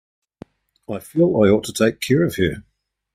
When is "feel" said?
0.97-1.27